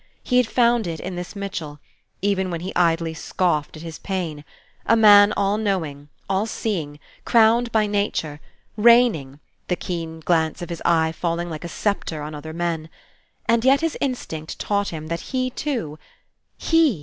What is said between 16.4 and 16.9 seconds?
He!